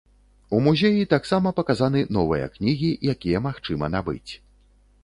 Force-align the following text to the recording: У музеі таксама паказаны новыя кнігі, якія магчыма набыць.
У 0.55 0.61
музеі 0.67 1.09
таксама 1.13 1.51
паказаны 1.59 2.01
новыя 2.17 2.51
кнігі, 2.55 2.91
якія 3.17 3.47
магчыма 3.49 3.93
набыць. 3.99 4.31